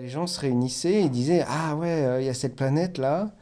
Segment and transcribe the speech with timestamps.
[0.00, 3.32] Les gens se réunissaient et disaient Ah ouais, euh, il y a cette planète là.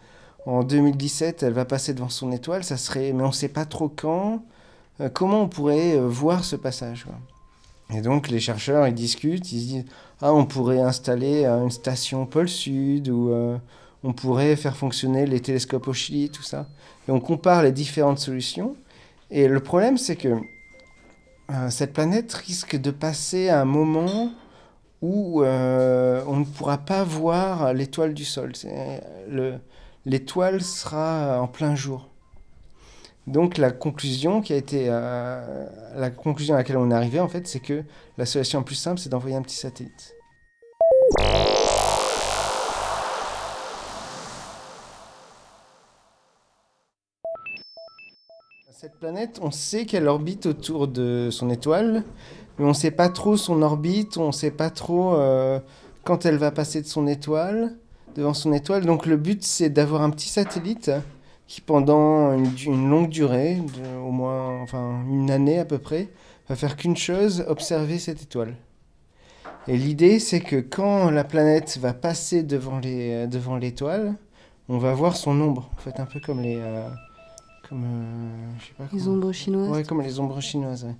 [0.45, 2.65] En 2017, elle va passer devant son étoile.
[2.65, 4.43] Ça serait, mais on ne sait pas trop quand.
[5.01, 7.15] Euh, comment on pourrait euh, voir ce passage quoi?
[7.97, 9.85] Et donc les chercheurs ils discutent, ils se disent
[10.21, 13.33] Ah, on pourrait installer une station pôle Sud ou
[14.03, 16.67] on pourrait faire fonctionner les télescopes au Chili, tout ça.
[17.07, 18.75] Et on compare les différentes solutions.
[19.31, 20.37] Et le problème, c'est que
[21.71, 24.33] cette planète risque de passer à un moment
[25.03, 28.53] où euh, on ne pourra pas voir l'étoile du sol.
[30.05, 32.09] L'étoile sera en plein jour.
[33.27, 37.29] Donc la conclusion qui a été euh, la conclusion à laquelle on est arrivé en
[37.29, 37.85] fait, c'est que
[38.17, 40.15] la solution la plus simple, c'est d'envoyer un petit satellite.
[48.81, 52.05] Cette planète, on sait qu'elle orbite autour de son étoile,
[52.59, 55.61] mais on ne sait pas trop son orbite, on ne sait pas trop euh,
[56.05, 57.77] quand elle va passer de son étoile,
[58.17, 58.85] devant son étoile.
[58.85, 60.91] Donc le but, c'est d'avoir un petit satellite
[61.47, 63.59] qui, pendant une, longue durée,
[64.05, 66.09] au moins enfin, une année à peu près,
[66.49, 68.55] va faire qu'une chose, observer cette étoile.
[69.67, 74.15] Et l'idée, c'est que quand la planète va passer devant devant l'étoile,
[74.69, 76.57] on va voir son ombre, en fait, un peu comme les...
[76.57, 76.89] euh,
[77.69, 79.71] comme, euh, je sais pas Les comment- ombres chinoises.
[79.71, 80.85] Ouais, comme les ombres chinoises.
[80.85, 80.95] ouais.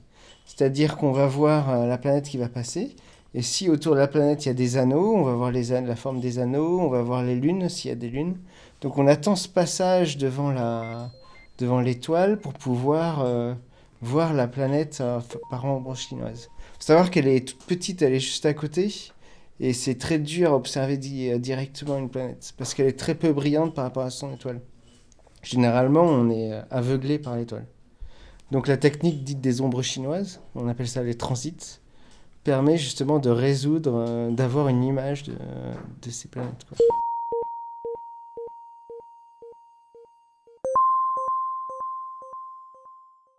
[0.47, 2.97] C'est-à-dire qu'on va voir euh, la planète qui va passer.
[3.35, 5.65] Et si autour de la planète il y a des anneaux, on va voir les
[5.71, 8.39] la forme des anneaux, on va voir les lunes s'il y a des lunes.
[8.81, 11.11] Donc on attend ce passage devant la
[11.59, 13.53] devant l'étoile pour pouvoir euh,
[14.01, 15.21] voir la planète euh,
[15.51, 16.49] par ombre chinoise.
[16.79, 18.95] Faut savoir qu'elle est toute petite, elle est juste à côté.
[19.61, 23.33] Et c'est très dur à observer di- directement une planète parce qu'elle est très peu
[23.33, 24.61] brillante par rapport à son étoile.
[25.43, 27.67] Généralement, on est euh, aveuglé par l'étoile.
[28.51, 31.81] Donc la technique dite des ombres chinoises, on appelle ça les transits,
[32.45, 36.65] permet justement de résoudre, euh, d'avoir une image de, de ces planètes.
[36.69, 36.79] quoi.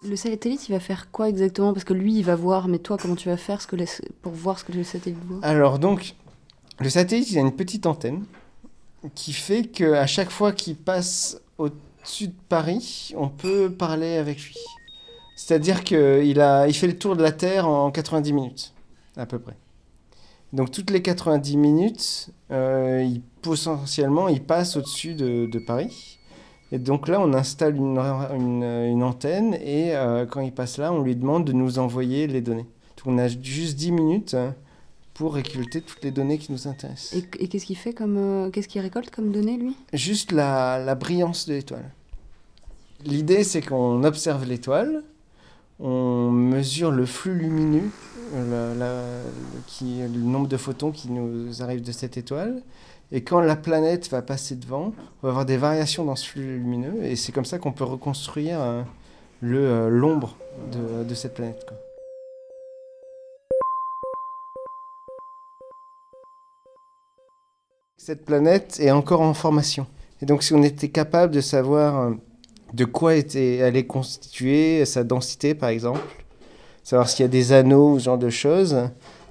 [0.02, 1.74] Le satellite, il va faire quoi exactement?
[1.74, 3.86] Parce que lui, il va voir, mais toi, comment tu vas faire ce que les-
[4.22, 5.40] pour voir ce que le satellite voit?
[5.44, 6.16] Alors donc,
[6.80, 8.24] le satellite, il a une petite antenne
[9.14, 11.42] qui fait qu'à chaque fois qu'il passe
[12.10, 14.56] au-dessus de Paris, on peut parler avec lui.
[15.36, 18.74] C'est-à-dire qu'il a, il fait le tour de la Terre en 90 minutes,
[19.16, 19.56] à peu près.
[20.52, 26.18] Donc toutes les 90 minutes, euh, il, potentiellement, il passe au-dessus de, de Paris.
[26.72, 30.92] Et donc là, on installe une, une- une antenne et euh, quand il passe là,
[30.92, 32.66] on lui demande de nous envoyer les données.
[32.98, 34.56] Donc on a juste 10 minutes hein,
[35.14, 37.14] pour récolter toutes les données qui nous intéressent.
[37.14, 38.18] Et, et qu'est-ce qu'il fait comme.
[38.18, 39.76] euh, qu'est-ce qu'il récolte comme données, lui?
[39.94, 41.92] Juste la, la brillance de l'étoile.
[43.06, 45.04] L'idée, c'est qu'on observe l'étoile,
[45.80, 47.90] on mesure le flux lumineux,
[48.36, 49.24] euh,
[49.82, 52.62] le, nombre de photons qui nous arrivent de cette étoile.
[53.14, 54.94] Et quand la planète va passer devant,
[55.24, 57.04] on va avoir des variations dans ce flux lumineux.
[57.04, 58.82] Et c'est comme ça qu'on peut reconstruire euh,
[59.44, 60.36] euh, l'ombre
[60.74, 61.66] de, de cette planète.
[67.96, 69.88] Cette planète est encore en formation.
[70.22, 72.12] Et donc si on était capable de savoir
[72.74, 76.02] de quoi était, elle est constituée, sa densité par exemple,
[76.84, 78.78] savoir s'il y a des anneaux ou ce genre de choses,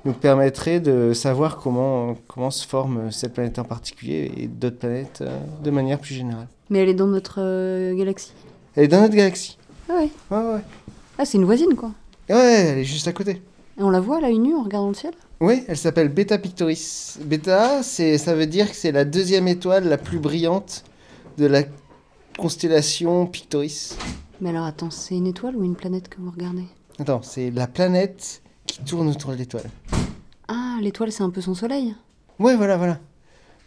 [0.04, 5.20] nous permettrait de savoir comment, comment se forme cette planète en particulier et d'autres planètes
[5.22, 6.46] euh, de manière plus générale.
[6.70, 8.32] Mais elle est dans notre euh, galaxie.
[8.76, 9.58] Elle est dans notre galaxie.
[9.88, 10.10] Ah ouais.
[10.30, 10.60] Ouais, ouais.
[11.18, 11.90] Ah, c'est une voisine, quoi.
[12.30, 13.42] Ouais, elle est juste à côté.
[13.78, 15.14] Et on la voit à l'œil nu en regardant le ciel?
[15.40, 17.18] Oui, elle s'appelle Beta Pictoris.
[17.24, 20.84] Beta, c'est, ça veut dire que c'est la deuxième étoile la plus brillante
[21.38, 21.62] de la
[22.38, 23.98] constellation Pictoris.
[24.40, 26.64] Mais alors, attends, c'est une étoile ou une planète que vous regardez?
[26.98, 29.68] Attends, c'est la planète qui tourne autour de l'étoile.
[30.46, 31.94] Ah, l'étoile, c'est un peu son soleil?
[32.38, 32.98] Ouais, voilà, voilà.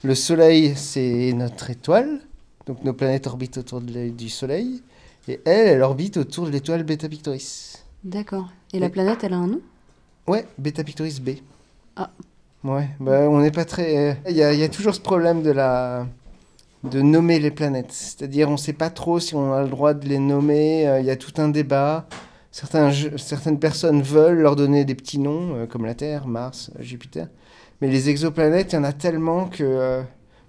[0.03, 2.21] Le Soleil, c'est notre étoile.
[2.65, 4.81] Donc nos planètes orbitent autour de la- du Soleil.
[5.27, 7.83] Et elle, elle orbite autour de l'étoile Beta Pictoris.
[8.03, 8.47] D'accord.
[8.73, 9.61] Et la planète, elle a un nom?
[10.25, 11.31] Ouais, Beta Pictoris B.
[11.95, 12.09] Ah.
[12.63, 14.19] Ouais, bah on n'est pas très...
[14.29, 16.07] Il y a, il y a toujours ce problème de la...
[16.83, 17.91] de nommer les planètes.
[17.91, 20.87] C'est-à-dire, on ne sait pas trop si on a le droit de les nommer.
[20.87, 22.07] euh, Il y a tout un débat.
[22.51, 27.27] Certains, certaines personnes veulent leur donner des petits noms, euh, comme la Terre, Mars, Jupiter.
[27.81, 30.01] Mais les exoplanètes, il y en a tellement que, euh,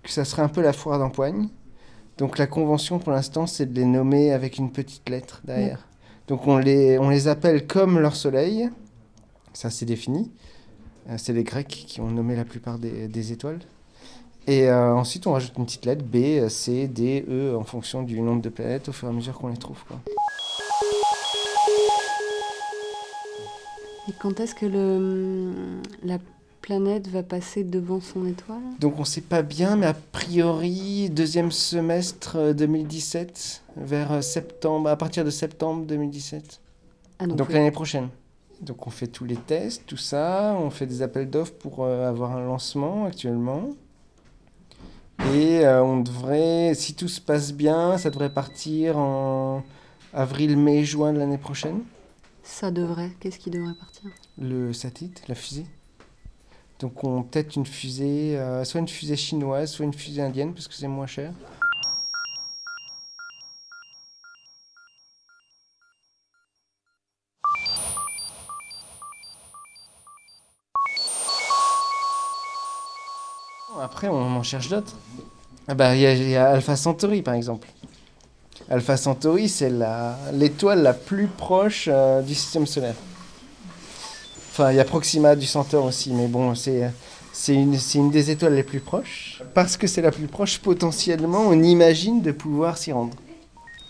[0.02, 1.48] que ça serait un peu la foire d'empoigne.
[2.18, 5.86] Donc la convention, pour l'instant, c'est de les nommer avec une petite lettre derrière.
[6.28, 8.68] Donc on les, on les appelle comme leur soleil.
[9.52, 10.30] Ça, c'est défini.
[11.16, 13.60] C'est les Grecs qui ont nommé la plupart des, des étoiles.
[14.46, 18.20] Et euh, ensuite, on rajoute une petite lettre B, C, D, E, en fonction du
[18.20, 19.82] nombre de planètes au fur et à mesure qu'on les trouve.
[19.86, 19.98] Quoi.
[24.08, 25.52] Et quand est-ce que le,
[26.02, 26.18] la
[26.60, 28.58] planète va passer devant son étoile?
[28.80, 34.20] Donc on ne sait pas bien, mais a priori, deuxième semestre euh, 2017, vers euh,
[34.22, 36.60] septembre, à partir de septembre 2017.
[37.20, 37.54] Ah, donc, Donc oui.
[37.54, 38.08] l'année prochaine.
[38.60, 42.08] Donc on fait tous les tests, tout ça, on fait des appels d'offres pour euh,
[42.08, 43.70] avoir un lancement actuellement.
[45.30, 49.62] Et euh, on devrait, si tout se passe bien, ça devrait partir en
[50.12, 51.80] avril, mai, juin de l'année prochaine.
[52.42, 53.12] ça devrait.
[53.20, 54.10] Qu'est-ce qui devrait partir?
[54.38, 55.66] Le satellite, la fusée.
[56.80, 60.66] Donc on peut-être une fusée, euh, soit une fusée chinoise, soit une fusée indienne, parce
[60.66, 61.32] que c'est moins cher.
[73.80, 74.96] Après, on en cherche d'autres.
[75.68, 77.68] Ah bah, il y, a- il y a Alpha Centauri, par exemple.
[78.68, 79.72] Alpha Centauri, c'est
[80.32, 82.94] l'étoile la, plus proche euh, du système solaire.
[84.50, 86.92] Enfin, il y a Proxima du Centaure aussi, mais bon, c'est
[87.48, 89.42] une, une des étoiles les plus proches.
[89.54, 93.16] Parce que c'est la plus proche, potentiellement, on imagine de pouvoir s'y rendre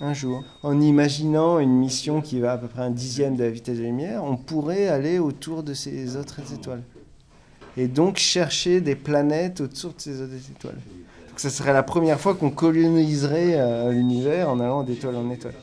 [0.01, 0.43] un jour.
[0.63, 3.83] En imaginant une mission qui va à peu près un dixième de la vitesse de
[3.83, 6.83] la lumière, on pourrait aller autour de ces autres étoiles.
[7.77, 10.79] Et donc chercher des planètes autour de ces étoiles.
[11.29, 15.55] Donc ça serait la première fois qu'on coloniserait euh, l'univers en allant d'étoile en étoile.